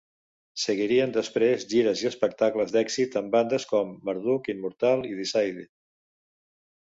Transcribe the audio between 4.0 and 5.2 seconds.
Marduk, Immortal i